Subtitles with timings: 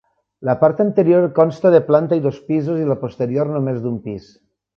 [0.47, 4.33] La part anterior consta de planta i dos pisos i la posterior només d'un pis.